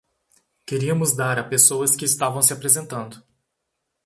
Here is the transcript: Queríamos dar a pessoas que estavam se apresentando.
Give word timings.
Queríamos 0.65 1.15
dar 1.15 1.37
a 1.37 1.43
pessoas 1.43 1.95
que 1.95 2.05
estavam 2.05 2.41
se 2.41 2.51
apresentando. 2.51 3.23